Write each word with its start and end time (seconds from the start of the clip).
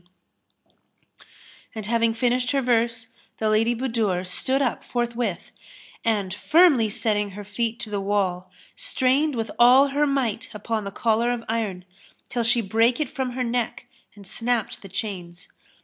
''[FN#301] 0.01 0.07
And 1.75 1.85
having 1.85 2.13
finished 2.15 2.49
her 2.53 2.61
verse, 2.63 3.09
the 3.37 3.51
Lady 3.51 3.75
Budur 3.75 4.25
stood 4.25 4.59
up 4.59 4.83
forthwith 4.83 5.51
and, 6.03 6.33
firmly 6.33 6.89
setting 6.89 7.31
her 7.37 7.43
feet 7.43 7.79
to 7.81 7.91
the 7.91 8.01
wall, 8.01 8.49
strained 8.75 9.35
with 9.35 9.51
all 9.59 9.89
her 9.89 10.07
might 10.07 10.49
upon 10.55 10.85
the 10.85 10.91
collar 10.91 11.29
of 11.31 11.43
iron, 11.47 11.85
till 12.29 12.41
she 12.43 12.61
brake 12.61 12.99
it 12.99 13.11
from 13.11 13.33
her 13.33 13.43
neck 13.43 13.85
and 14.15 14.25
snapped 14.25 14.81
the 14.81 14.89
chains. 14.89 15.49